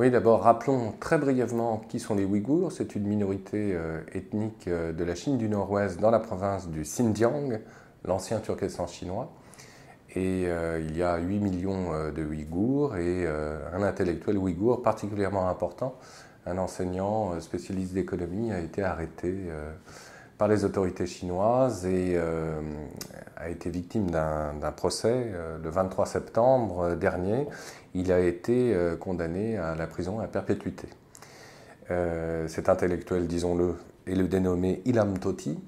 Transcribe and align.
Oui, 0.00 0.10
d'abord, 0.10 0.44
rappelons 0.44 0.94
très 0.98 1.18
brièvement 1.18 1.76
qui 1.90 2.00
sont 2.00 2.14
les 2.14 2.24
Ouïghours. 2.24 2.72
C'est 2.72 2.94
une 2.94 3.06
minorité 3.06 3.74
euh, 3.74 4.00
ethnique 4.14 4.66
euh, 4.66 4.94
de 4.94 5.04
la 5.04 5.14
Chine 5.14 5.36
du 5.36 5.46
Nord-Ouest 5.46 6.00
dans 6.00 6.10
la 6.10 6.20
province 6.20 6.70
du 6.70 6.84
Xinjiang, 6.84 7.60
l'ancien 8.06 8.38
Turkestan 8.38 8.86
chinois. 8.86 9.30
Et 10.16 10.44
euh, 10.46 10.80
il 10.80 10.96
y 10.96 11.02
a 11.02 11.18
8 11.18 11.40
millions 11.40 11.90
de 12.16 12.24
Ouïghours 12.24 12.96
et 12.96 13.26
un 13.26 13.82
intellectuel 13.82 14.38
ouïghour 14.38 14.80
particulièrement 14.80 15.50
important, 15.50 15.94
un 16.46 16.56
enseignant 16.56 17.38
spécialiste 17.38 17.92
d'économie, 17.92 18.52
a 18.52 18.58
été 18.58 18.82
arrêté 18.82 19.50
par 20.40 20.48
les 20.48 20.64
autorités 20.64 21.06
chinoises 21.06 21.84
et 21.84 22.18
a 23.36 23.48
été 23.50 23.68
victime 23.68 24.10
d'un 24.10 24.72
procès 24.72 25.32
le 25.62 25.68
23 25.68 26.06
septembre 26.06 26.96
dernier 26.96 27.46
il 27.94 28.12
a 28.12 28.20
été 28.20 28.74
euh, 28.74 28.96
condamné 28.96 29.56
à 29.56 29.74
la 29.74 29.86
prison 29.86 30.20
à 30.20 30.26
perpétuité. 30.26 30.88
Euh, 31.90 32.46
cet 32.48 32.68
intellectuel, 32.68 33.26
disons-le, 33.26 33.74
est 34.06 34.14
le 34.14 34.28
dénommé 34.28 34.82
Ilham 34.84 35.18
Toti. 35.18 35.58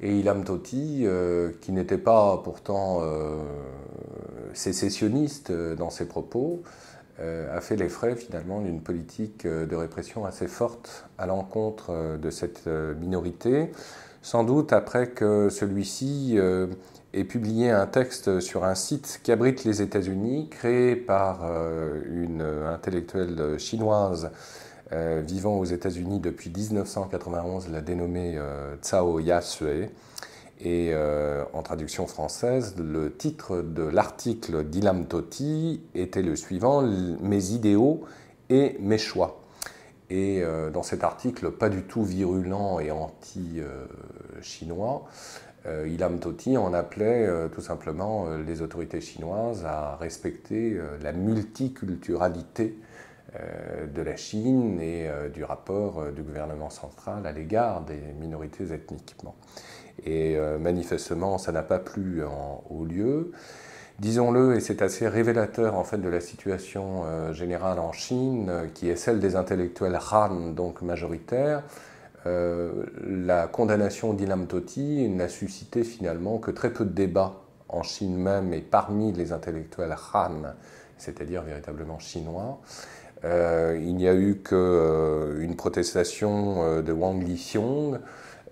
Et 0.00 0.18
Ilham 0.18 0.44
Toti, 0.44 1.02
euh, 1.04 1.52
qui 1.60 1.72
n'était 1.72 1.98
pas 1.98 2.40
pourtant 2.44 3.00
sécessionniste 4.52 5.50
dans 5.50 5.90
ses 5.90 6.06
propos, 6.06 6.62
a 7.18 7.60
fait 7.60 7.76
les 7.76 7.88
frais 7.88 8.16
finalement 8.16 8.60
d'une 8.60 8.80
politique 8.80 9.46
de 9.46 9.76
répression 9.76 10.24
assez 10.24 10.48
forte 10.48 11.06
à 11.16 11.26
l'encontre 11.26 12.18
de 12.20 12.30
cette 12.30 12.66
minorité, 12.66 13.70
sans 14.20 14.42
doute 14.42 14.72
après 14.72 15.10
que 15.10 15.48
celui-ci 15.48 16.38
et 17.14 17.24
publié 17.24 17.70
un 17.70 17.86
texte 17.86 18.40
sur 18.40 18.64
un 18.64 18.74
site 18.74 19.20
qui 19.22 19.30
abrite 19.30 19.64
les 19.64 19.80
États-Unis, 19.80 20.48
créé 20.50 20.96
par 20.96 21.42
euh, 21.44 22.00
une 22.10 22.42
intellectuelle 22.42 23.58
chinoise 23.58 24.30
euh, 24.92 25.22
vivant 25.24 25.56
aux 25.56 25.64
États-Unis 25.64 26.18
depuis 26.18 26.50
1991, 26.50 27.68
la 27.70 27.80
dénommée 27.80 28.34
euh, 28.36 28.74
Tsao 28.82 29.20
Yasue. 29.20 29.88
Et 30.64 30.94
en 31.52 31.62
traduction 31.62 32.06
française, 32.06 32.76
le 32.78 33.14
titre 33.14 33.60
de 33.60 33.82
l'article 33.82 34.64
d'Ilam 34.64 35.06
Toti 35.06 35.82
était 35.94 36.22
le 36.22 36.36
suivant 36.36 36.80
Mes 37.20 37.50
idéaux 37.50 38.06
et 38.48 38.78
mes 38.80 38.96
choix. 38.96 39.42
Et 40.08 40.42
dans 40.72 40.82
cet 40.82 41.04
article, 41.04 41.50
pas 41.50 41.68
du 41.68 41.82
tout 41.82 42.02
virulent 42.02 42.80
et 42.80 42.90
anti-chinois, 42.90 45.04
euh, 45.66 45.88
Ilham 45.88 46.18
Toti 46.18 46.58
en 46.58 46.74
appelait 46.74 47.26
euh, 47.26 47.48
tout 47.48 47.62
simplement 47.62 48.26
euh, 48.26 48.42
les 48.42 48.60
autorités 48.60 49.00
chinoises 49.00 49.64
à 49.64 49.96
respecter 49.96 50.78
la 51.02 51.12
multiculturalité 51.12 52.78
de 53.34 54.02
la 54.02 54.16
Chine 54.16 54.80
et 54.80 55.08
du 55.32 55.44
rapport 55.44 56.12
du 56.12 56.22
gouvernement 56.22 56.70
central 56.70 57.26
à 57.26 57.32
l'égard 57.32 57.82
des 57.82 58.00
minorités 58.20 58.72
ethniques. 58.72 59.16
Et 60.04 60.36
manifestement, 60.60 61.38
ça 61.38 61.50
n'a 61.52 61.62
pas 61.62 61.78
plu 61.78 62.24
en 62.24 62.62
haut 62.70 62.84
lieu. 62.84 63.32
Disons-le, 63.98 64.56
et 64.56 64.60
c'est 64.60 64.82
assez 64.82 65.08
révélateur 65.08 65.74
en 65.76 65.84
fait 65.84 65.98
de 65.98 66.08
la 66.08 66.20
situation 66.20 67.32
générale 67.32 67.78
en 67.78 67.92
Chine, 67.92 68.70
qui 68.74 68.88
est 68.88 68.96
celle 68.96 69.20
des 69.20 69.36
intellectuels 69.36 69.98
Han, 70.12 70.52
donc 70.52 70.82
majoritaires, 70.82 71.62
euh, 72.26 72.84
la 73.06 73.46
condamnation 73.46 74.14
d'Ilham 74.14 74.46
Toti 74.46 75.08
n'a 75.08 75.28
suscité 75.28 75.84
finalement 75.84 76.38
que 76.38 76.50
très 76.50 76.72
peu 76.72 76.84
de 76.84 76.90
débats 76.90 77.34
en 77.68 77.82
Chine 77.82 78.16
même 78.16 78.54
et 78.54 78.60
parmi 78.60 79.12
les 79.12 79.32
intellectuels 79.32 79.94
Han, 80.14 80.54
c'est-à-dire 80.96 81.42
véritablement 81.42 81.98
chinois. 81.98 82.60
Euh, 83.24 83.78
il 83.80 83.96
n'y 83.96 84.06
a 84.06 84.14
eu 84.14 84.36
qu'une 84.36 84.56
euh, 84.56 85.54
protestation 85.56 86.82
de 86.82 86.92
Wang 86.92 87.22
Lixiong, 87.22 87.98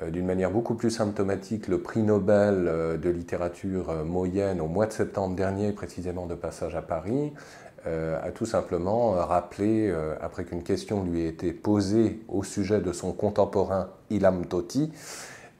d'une 0.08 0.26
manière 0.26 0.50
beaucoup 0.50 0.74
plus 0.74 0.90
symptomatique, 0.90 1.68
le 1.68 1.78
prix 1.80 2.02
Nobel 2.02 2.98
de 3.00 3.10
littérature 3.10 4.04
moyenne 4.04 4.60
au 4.60 4.66
mois 4.66 4.86
de 4.86 4.92
septembre 4.92 5.36
dernier, 5.36 5.70
précisément 5.70 6.26
de 6.26 6.34
passage 6.34 6.74
à 6.74 6.82
Paris, 6.82 7.32
euh, 7.86 8.16
a 8.22 8.30
tout 8.30 8.46
simplement 8.46 9.10
rappelé, 9.10 9.90
euh, 9.90 10.14
après 10.20 10.44
qu'une 10.44 10.62
question 10.62 11.02
lui 11.02 11.22
ait 11.22 11.28
été 11.28 11.52
posée 11.52 12.20
au 12.28 12.44
sujet 12.44 12.80
de 12.80 12.92
son 12.92 13.12
contemporain 13.12 13.88
Ilham 14.08 14.46
Toti, 14.46 14.92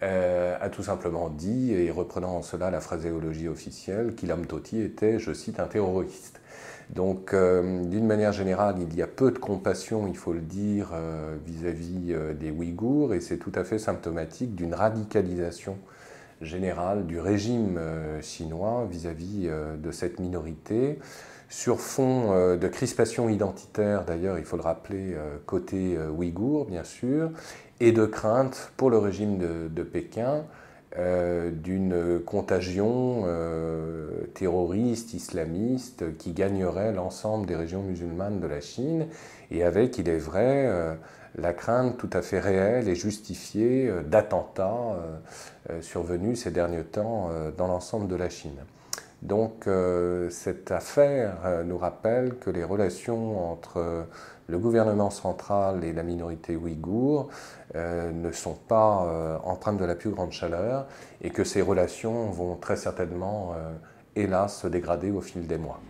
euh, 0.03 0.57
a 0.61 0.69
tout 0.69 0.83
simplement 0.83 1.29
dit, 1.31 1.73
et 1.73 1.91
reprenant 1.91 2.37
en 2.37 2.43
cela 2.43 2.71
la 2.71 2.81
phraséologie 2.81 3.49
officielle, 3.49 4.15
qu'Ilham 4.15 4.47
Toti 4.47 4.81
était, 4.81 5.19
je 5.19 5.33
cite, 5.33 5.61
un 5.61 5.67
terroriste. 5.67 6.41
Donc, 6.91 7.35
d'une 7.35 8.07
manière 8.07 8.33
générale, 8.33 8.75
il 8.79 8.95
y 8.95 9.01
a 9.01 9.07
peu 9.07 9.31
de 9.31 9.39
compassion, 9.39 10.07
il 10.09 10.17
faut 10.17 10.35
le 10.35 10.41
dire, 10.41 10.89
vis-à-vis 11.47 12.15
des 12.39 12.51
Ouïghours, 12.51 13.15
et 13.15 13.21
c'est 13.21 13.39
tout 13.39 13.53
à 13.55 13.65
fait 13.65 13.79
symptomatique 13.79 14.55
d'une 14.55 14.75
radicalisation 14.75 15.79
générale 16.43 17.07
du 17.07 17.21
régime 17.21 17.79
chinois 18.21 18.87
vis 18.91 19.07
à 19.07 19.13
-vis, 19.13 19.51
de 19.81 19.91
cette 19.91 20.21
minorité. 20.21 20.99
Sur 21.53 21.81
fond 21.81 22.33
euh, 22.33 22.57
de 22.57 22.67
crispation 22.67 23.29
identitaire, 23.29 24.07
d'ailleurs, 24.07 24.39
il 24.39 24.45
faut 24.47 24.57
le 24.57 24.63
rappeler, 24.63 25.13
euh, 25.13 25.37
côté 25.45 25.99
euh, 25.99 26.09
ouïghour, 26.09 26.65
bien 26.65 26.83
sûr, 26.83 27.31
et 27.79 27.93
de 27.93 28.07
crainte 28.07 28.73
pour 28.79 28.89
le 28.89 28.97
régime 28.97 29.37
de, 29.37 29.83
Pékin 29.83 30.47
d'une 30.97 32.21
contagion 32.25 33.25
terroriste, 34.35 35.15
islamiste, 35.15 36.17
qui 36.19 36.33
gagnerait 36.33 36.93
l'ensemble 36.93 37.47
des 37.47 37.57
régions 37.57 37.83
musulmanes 37.83 38.41
de 38.41 38.47
la 38.47 38.61
Chine, 38.61 39.07
et 39.51 39.65
avec, 39.65 39.99
il 39.99 40.09
est 40.09 40.19
vrai, 40.19 40.71
la 41.37 41.53
crainte 41.55 41.97
tout 41.97 42.11
à 42.13 42.21
fait 42.21 42.41
réelle 42.41 42.89
et 42.89 42.95
justifiée 42.95 43.91
d'attentats 44.07 44.99
survenus 45.81 46.43
ces 46.43 46.51
derniers 46.51 46.85
temps 46.85 47.31
dans 47.57 47.69
l'ensemble 47.69 48.09
de 48.09 48.17
la 48.17 48.29
Chine. 48.29 48.61
Donc 49.22 49.69
euh, 49.69 50.28
cette 50.31 50.72
affaire 50.72 51.37
euh, 51.44 51.62
nous 51.62 51.78
rappelle 51.78 52.34
que 52.38 52.50
les 52.50 52.65
relations 52.65 53.53
entre 53.53 54.06
le 54.49 54.59
gouvernement 54.59 55.10
central 55.10 55.84
et 55.84 55.93
la 55.93 56.03
minorité 56.03 56.56
ouïghour 56.56 57.28
euh, 57.77 58.11
ne 58.11 58.32
sont 58.32 58.56
pas 58.66 59.41
empreintes 59.44 59.78
de 59.78 59.84
la 59.84 59.94
plus 59.94 60.11
grande 60.11 60.32
chaleur 60.32 60.87
et 61.21 61.31
que 61.31 61.44
ces 61.44 61.62
relations 61.62 62.31
vont 62.31 62.56
très 62.56 62.77
certainement, 62.77 63.55
hélas, 64.16 64.62
se 64.62 64.66
dégrader 64.66 65.12
au 65.12 65.21
fil 65.21 65.47
des 65.47 65.59
mois. 65.59 65.81